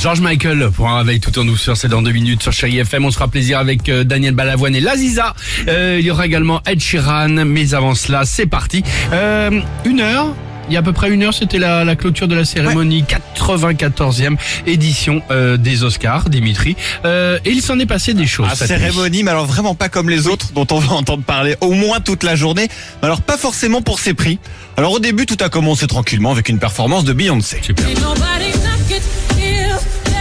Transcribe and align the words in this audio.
George 0.00 0.20
Michael 0.20 0.70
pour 0.70 0.88
un 0.88 0.98
réveil 0.98 1.20
tout 1.20 1.36
en 1.38 1.44
douceur, 1.44 1.76
c'est 1.76 1.88
dans 1.88 2.02
deux 2.02 2.12
minutes 2.12 2.42
sur 2.42 2.52
Chéri 2.52 2.78
FM. 2.78 3.04
On 3.04 3.10
se 3.10 3.16
fera 3.16 3.28
plaisir 3.28 3.58
avec 3.58 3.88
euh, 3.88 4.04
Daniel 4.04 4.34
Balavoine 4.34 4.74
et 4.76 4.80
Laziza. 4.80 5.34
Euh, 5.68 5.96
il 5.98 6.04
y 6.06 6.10
aura 6.10 6.26
également 6.26 6.60
Ed 6.66 6.80
Sheeran, 6.80 7.44
mais 7.44 7.74
avant 7.74 7.94
cela, 7.94 8.24
c'est 8.24 8.46
parti. 8.46 8.82
Euh, 9.12 9.60
une 9.84 10.00
heure. 10.00 10.28
Il 10.68 10.72
y 10.72 10.76
a 10.76 10.80
à 10.80 10.82
peu 10.82 10.92
près 10.92 11.10
une 11.10 11.22
heure, 11.22 11.32
c'était 11.32 11.60
la, 11.60 11.84
la 11.84 11.94
clôture 11.94 12.26
de 12.26 12.34
la 12.34 12.44
cérémonie 12.44 13.04
94e 13.04 14.36
édition 14.66 15.22
euh, 15.30 15.56
des 15.56 15.84
Oscars, 15.84 16.28
Dimitri. 16.28 16.74
Euh, 17.04 17.38
et 17.44 17.50
il 17.50 17.62
s'en 17.62 17.78
est 17.78 17.86
passé 17.86 18.14
des 18.14 18.26
choses. 18.26 18.48
Ah, 18.50 18.56
cette 18.56 18.70
nuit. 18.70 18.78
cérémonie, 18.78 19.22
mais 19.22 19.30
alors 19.30 19.46
vraiment 19.46 19.76
pas 19.76 19.88
comme 19.88 20.10
les 20.10 20.26
autres 20.26 20.48
dont 20.54 20.66
on 20.72 20.78
va 20.80 20.94
entendre 20.94 21.22
parler 21.22 21.54
au 21.60 21.70
moins 21.72 22.00
toute 22.00 22.24
la 22.24 22.34
journée. 22.34 22.68
Mais 23.00 23.06
alors 23.06 23.22
pas 23.22 23.36
forcément 23.36 23.80
pour 23.80 24.00
ses 24.00 24.12
prix. 24.12 24.40
Alors 24.76 24.92
au 24.92 24.98
début, 24.98 25.24
tout 25.24 25.38
a 25.40 25.48
commencé 25.48 25.86
tranquillement 25.86 26.32
avec 26.32 26.48
une 26.48 26.58
performance 26.58 27.04
de 27.04 27.12
Beyoncé. 27.12 27.58
Super. 27.62 27.86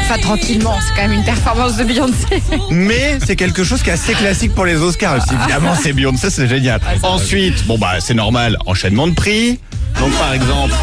Enfin, 0.08 0.20
tranquillement, 0.20 0.76
c'est 0.82 0.94
quand 0.96 1.08
même 1.08 1.18
une 1.18 1.24
performance 1.24 1.78
de 1.78 1.84
Beyoncé. 1.84 2.42
Mais 2.70 3.18
c'est 3.26 3.36
quelque 3.36 3.64
chose 3.64 3.82
qui 3.82 3.90
est 3.90 3.94
assez 3.94 4.14
classique 4.14 4.54
pour 4.54 4.66
les 4.66 4.76
Oscars. 4.76 5.24
Si 5.28 5.34
Évidemment, 5.34 5.74
c'est 5.82 5.94
Beyoncé, 5.94 6.30
c'est 6.30 6.48
génial. 6.48 6.80
Ensuite, 7.02 7.66
bon 7.66 7.78
bah 7.80 7.94
c'est 8.00 8.14
normal, 8.14 8.58
enchaînement 8.68 9.08
de 9.08 9.14
prix. 9.14 9.60
Donc 10.00 10.12
par 10.14 10.34
exemple, 10.34 10.74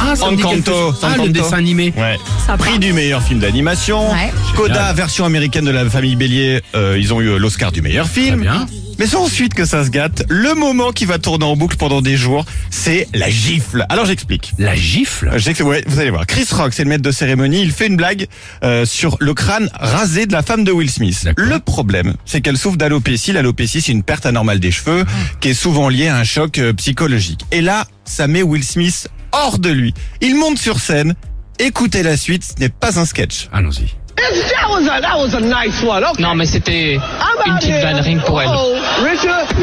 Ah, 0.00 0.14
Encanto. 0.22 0.92
Ah, 1.02 1.16
le 1.22 1.28
dessin 1.28 1.58
animé. 1.58 1.92
ouais, 1.96 2.16
prix 2.58 2.78
du 2.80 2.92
meilleur 2.92 3.22
film 3.22 3.38
d'animation. 3.38 4.10
Ouais. 4.12 4.32
Coda, 4.56 4.92
version 4.92 5.24
américaine 5.24 5.64
de 5.64 5.70
la 5.70 5.88
famille 5.88 6.16
Bélier, 6.16 6.62
euh, 6.74 6.96
ils 6.98 7.14
ont 7.14 7.20
eu 7.20 7.38
l'Oscar 7.38 7.70
du 7.70 7.80
meilleur 7.80 8.10
Très 8.10 8.22
film. 8.22 8.40
bien. 8.40 8.66
Mais 9.00 9.06
c'est 9.06 9.16
ensuite 9.16 9.54
que 9.54 9.64
ça 9.64 9.82
se 9.82 9.88
gâte. 9.88 10.24
Le 10.28 10.54
moment 10.54 10.92
qui 10.92 11.06
va 11.06 11.18
tourner 11.18 11.46
en 11.46 11.56
boucle 11.56 11.78
pendant 11.78 12.02
des 12.02 12.18
jours, 12.18 12.44
c'est 12.68 13.08
la 13.14 13.30
gifle. 13.30 13.86
Alors 13.88 14.04
j'explique. 14.04 14.52
La 14.58 14.74
gifle? 14.74 15.30
Ouais, 15.64 15.82
vous 15.86 16.00
allez 16.00 16.10
voir. 16.10 16.26
Chris 16.26 16.46
Rock, 16.52 16.74
c'est 16.74 16.84
le 16.84 16.90
maître 16.90 17.02
de 17.02 17.10
cérémonie. 17.10 17.62
Il 17.62 17.72
fait 17.72 17.86
une 17.86 17.96
blague 17.96 18.26
euh, 18.62 18.84
sur 18.84 19.16
le 19.18 19.32
crâne 19.32 19.70
rasé 19.72 20.26
de 20.26 20.32
la 20.32 20.42
femme 20.42 20.64
de 20.64 20.70
Will 20.70 20.90
Smith. 20.90 21.26
Le 21.38 21.58
problème, 21.60 22.12
c'est 22.26 22.42
qu'elle 22.42 22.58
souffre 22.58 22.76
d'alopécie. 22.76 23.32
L'alopécie, 23.32 23.80
c'est 23.80 23.92
une 23.92 24.02
perte 24.02 24.26
anormale 24.26 24.60
des 24.60 24.70
cheveux 24.70 25.06
qui 25.40 25.48
est 25.48 25.54
souvent 25.54 25.88
liée 25.88 26.08
à 26.08 26.18
un 26.18 26.24
choc 26.24 26.58
euh, 26.58 26.74
psychologique. 26.74 27.40
Et 27.52 27.62
là, 27.62 27.86
ça 28.04 28.26
met 28.26 28.42
Will 28.42 28.64
Smith 28.64 29.08
hors 29.32 29.58
de 29.58 29.70
lui. 29.70 29.94
Il 30.20 30.36
monte 30.36 30.58
sur 30.58 30.78
scène. 30.78 31.14
Écoutez 31.58 32.02
la 32.02 32.18
suite, 32.18 32.44
ce 32.44 32.60
n'est 32.60 32.68
pas 32.68 33.00
un 33.00 33.06
sketch. 33.06 33.48
Allons-y. 33.50 33.94
That 34.20 34.68
was 34.68 34.86
a 34.86 35.00
that 35.00 35.18
was 35.18 35.34
a 35.34 35.40
nice 35.40 35.82
one. 35.82 36.04
Okay. 36.04 36.22
Non, 36.22 36.34
mais 36.34 36.46
c'était 36.46 36.94
une 36.94 37.58
petite 37.58 38.20
que 38.22 38.26
pour 38.26 38.42
elle. 38.42 38.48
Oh, 38.52 38.74
Richard. 39.02 39.46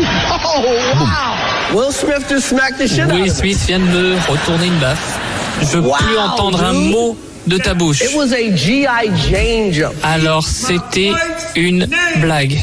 Oh, 0.49 0.61
wow. 0.61 1.75
Will 1.75 1.91
Smith 1.91 2.25
just 2.30 2.47
smacked 2.49 2.77
the 2.80 2.88
shit 2.88 3.02
out 3.02 3.11
Will 3.11 3.22
of 3.30 3.44
me. 3.44 3.53
Smith 3.53 3.66
vient 3.67 3.80
de 3.80 3.86
me 3.86 4.16
retourner 4.30 4.67
une 4.67 4.80
baffe. 4.80 5.19
Je 5.61 5.66
veux 5.77 5.81
Wow, 5.81 5.95
plus 5.97 6.17
entendre 6.17 6.64
un 6.64 6.73
mot 6.73 7.17
de 7.45 7.58
ta 7.58 7.73
bouche. 7.73 8.02
It 8.02 8.16
was 8.16 8.33
a 8.33 8.52
G.I. 8.55 9.09
Jane 9.30 9.72
jump. 9.73 9.94
Alors 10.03 10.44
c'était 10.45 11.11
une 11.55 11.88
blague. 12.17 12.58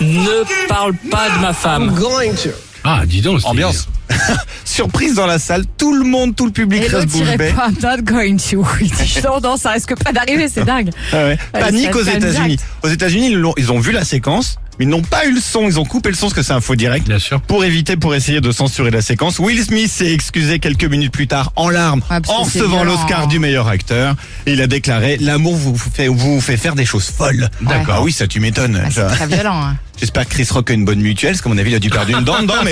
Ne 0.00 0.66
parle 0.68 0.94
pas 1.10 1.28
de 1.30 1.40
ma 1.40 1.48
I'm 1.48 1.54
femme. 1.54 1.94
going 1.94 2.34
to. 2.34 2.50
Ah, 2.84 3.02
dis 3.06 3.20
donc. 3.20 3.40
c'est- 3.40 3.46
Ambiance. 3.46 3.88
Surprise 4.64 5.14
dans 5.14 5.26
la 5.26 5.38
salle, 5.38 5.64
tout 5.76 5.94
le 5.94 6.04
monde, 6.04 6.34
tout 6.36 6.46
le 6.46 6.52
public 6.52 6.80
Et 6.82 6.86
reste 6.88 6.92
l'autre, 6.94 7.10
il 7.14 7.24
bouche 7.24 7.36
bée. 7.36 7.50
I'm 7.50 7.74
not 7.82 8.02
going 8.02 8.36
to. 8.36 8.66
Il 8.80 8.90
dit, 8.90 9.20
non, 9.24 9.40
non, 9.40 9.56
ça 9.56 9.70
risque 9.72 9.94
pas 10.02 10.12
d'arriver, 10.12 10.48
c'est 10.48 10.64
dingue. 10.64 10.90
Ah 11.12 11.16
ouais. 11.16 11.38
Ouais, 11.54 11.60
Panique 11.60 11.94
aux 11.94 12.02
États-Unis. 12.02 12.56
Aux 12.82 12.88
États-Unis, 12.88 13.28
ils, 13.32 13.36
l'ont- 13.36 13.54
ils 13.56 13.70
ont 13.72 13.78
vu 13.80 13.92
la 13.92 14.04
séquence, 14.04 14.58
ils 14.80 14.88
n'ont 14.88 15.02
pas 15.02 15.26
eu 15.26 15.32
le 15.34 15.40
son. 15.40 15.62
Ils 15.66 15.78
ont 15.80 15.84
coupé 15.84 16.10
le 16.10 16.14
son 16.16 16.26
parce 16.26 16.34
que 16.34 16.42
c'est 16.42 16.52
un 16.52 16.60
faux 16.60 16.76
direct. 16.76 17.06
Bien 17.06 17.18
sûr. 17.18 17.40
Pour 17.40 17.64
éviter, 17.64 17.96
pour 17.96 18.14
essayer 18.14 18.40
de 18.40 18.52
censurer 18.52 18.90
la 18.90 19.02
séquence, 19.02 19.38
Will 19.38 19.62
Smith 19.62 19.90
s'est 19.90 20.12
excusé 20.12 20.58
quelques 20.58 20.84
minutes 20.84 21.12
plus 21.12 21.26
tard 21.26 21.52
en 21.56 21.68
larmes 21.70 22.00
parce 22.08 22.28
en 22.28 22.42
recevant 22.42 22.84
l'Oscar 22.84 23.22
hein. 23.22 23.26
du 23.26 23.38
meilleur 23.38 23.68
acteur. 23.68 24.14
Et 24.46 24.52
il 24.52 24.60
a 24.62 24.66
déclaré 24.66 25.16
l'amour 25.20 25.56
vous 25.56 25.76
fait, 25.76 26.08
vous 26.08 26.40
fait 26.40 26.56
faire 26.56 26.74
des 26.74 26.84
choses 26.84 27.06
folles. 27.10 27.48
D'accord. 27.60 27.96
Ah 27.98 28.02
oui, 28.02 28.12
ça 28.12 28.26
tu 28.26 28.40
m'étonnes. 28.40 28.80
Ah, 28.84 28.88
c'est 28.90 29.06
très 29.06 29.26
violent. 29.26 29.60
hein. 29.62 29.76
J'espère 29.98 30.28
que 30.28 30.30
Chris 30.34 30.46
Rock 30.52 30.70
a 30.70 30.74
une 30.74 30.84
bonne 30.84 31.00
mutuelle, 31.00 31.32
parce 31.32 31.42
qu'à 31.42 31.48
mon 31.48 31.58
avis, 31.58 31.72
il 31.72 31.74
a 31.74 31.80
dû 31.80 31.90
perdre 31.90 32.16
une 32.16 32.22
dent 32.22 32.40
dedans, 32.40 32.54
mais. 32.64 32.70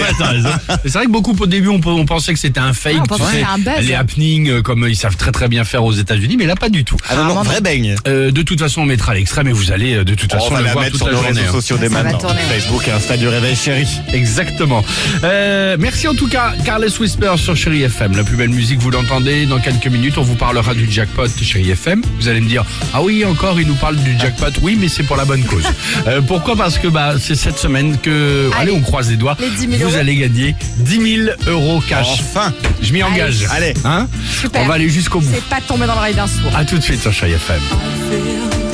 C'est 0.85 0.93
vrai 0.93 1.07
que 1.07 1.11
beaucoup 1.11 1.35
au 1.37 1.47
début 1.47 1.67
on, 1.67 1.81
on 1.85 2.05
pensait 2.07 2.33
que 2.33 2.39
c'était 2.39 2.61
un 2.61 2.73
fake, 2.73 2.95
Ah, 2.99 3.01
on 3.01 3.03
tu 3.03 3.09
pensait 3.09 3.23
que 3.25 3.31
sais, 3.31 3.37
c'était 3.39 3.71
un 3.71 3.75
buzz. 3.79 3.87
les 3.89 3.95
happenings 3.95 4.49
euh, 4.49 4.63
comme 4.63 4.87
ils 4.89 4.95
savent 4.95 5.17
très 5.17 5.33
très 5.33 5.49
bien 5.49 5.65
faire 5.65 5.83
aux 5.83 5.93
États-Unis, 5.93 6.37
mais 6.37 6.47
là 6.47 6.55
pas 6.55 6.69
du 6.69 6.85
tout. 6.85 6.97
Ah 7.11 7.17
non, 7.17 7.25
non, 7.25 7.41
Ah, 7.41 7.43
vrai 7.43 7.61
beigne. 7.61 7.97
Euh, 8.07 8.31
de 8.31 8.43
toute 8.43 8.61
façon, 8.61 8.83
on 8.83 8.87
mettra 8.87 9.13
l'extrait, 9.15 9.43
mais 9.43 9.51
vous 9.51 9.73
allez 9.73 9.95
euh, 9.95 10.05
de 10.05 10.15
toute 10.15 10.31
Oh, 10.35 10.37
façon 10.37 10.49
on 10.51 10.55
va 10.55 10.61
le 10.61 10.67
la 10.67 10.73
voir 10.73 10.85
mettre 10.85 10.93
toute 10.99 11.01
sur 11.03 11.07
la 11.09 11.13
nos 11.15 11.23
journée. 11.25 11.41
réseaux 11.41 11.51
hein. 11.51 11.53
sociaux 11.61 11.77
va 11.77 11.83
maintenant. 12.03 12.19
tourner, 12.19 12.41
ouais. 12.41 12.55
Facebook 12.61 12.89
et 12.89 12.91
Insta 12.93 13.17
du 13.17 13.29
Réveil 13.29 13.57
Chéri. 13.57 13.87
Exactement. 14.13 14.85
Euh, 15.25 15.77
merci 15.79 16.09
en 16.09 16.15
tout 16.15 16.29
cas, 16.29 16.53
Carles 16.65 16.89
Whisper 17.01 17.35
sur 17.37 17.57
Chéri 17.57 17.83
FM. 17.83 18.17
La 18.17 18.25
plus 18.25 18.37
belle 18.37 18.51
musique, 18.51 18.79
vous 18.81 18.91
l'entendez. 18.91 19.47
Dans 19.47 19.59
quelques 19.61 19.87
minutes, 19.87 20.19
on 20.19 20.23
vous 20.23 20.35
parlera 20.35 20.75
du 20.75 20.91
jackpot 20.91 21.27
Chéri 21.43 21.71
FM. 21.71 22.03
Vous 22.21 22.29
allez 22.29 22.41
me 22.41 22.49
dire, 22.49 22.65
ah 22.95 23.03
oui, 23.03 23.25
encore, 23.25 23.61
il 23.61 23.67
nous 23.67 23.75
parle 23.75 23.97
du 23.97 24.19
jackpot. 24.19 24.47
Oui, 24.63 24.77
mais 24.81 24.89
c'est 24.89 25.03
pour 25.03 25.17
la 25.17 25.25
bonne 25.25 25.45
cause. 25.45 25.65
Euh, 26.07 26.21
pourquoi? 26.21 26.55
Parce 26.57 26.79
que 26.79 26.87
bah, 26.89 27.15
c'est 27.19 27.35
cette 27.35 27.59
semaine 27.59 27.99
que, 27.99 28.49
allez, 28.55 28.71
Allez. 28.71 28.73
on 28.73 28.81
croise 28.81 29.11
les 29.11 29.17
doigts. 29.17 29.37
Les 29.41 29.49
10 29.51 29.59
000 29.59 29.73
vous 29.79 29.83
euros. 29.85 29.97
allez 29.97 30.15
gagner 30.17 30.55
10 30.79 31.17
000 31.25 31.31
euros 31.49 31.83
cash. 31.89 32.21
Enfin. 32.21 32.53
Je 32.81 32.93
m'y 32.93 33.03
engage. 33.03 33.45
Allez. 33.51 33.75
Hein? 33.85 34.07
Super. 34.41 34.63
On 34.63 34.67
va 34.67 34.75
aller 34.75 34.89
jusqu'au 34.89 35.21
bout. 35.21 35.29
C'est 35.35 35.43
pas 35.45 35.61
tombé 35.67 35.87
dans 35.87 35.95
l'oreille 35.95 36.15
d'un 36.15 36.27
sourd. 36.29 36.55
À 36.57 36.65
tout 36.65 36.77
de 36.79 36.83
suite 36.83 37.01
sur 37.01 37.13
Chéri 37.13 37.33
FM. 37.33 37.61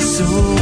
feel 0.03 0.52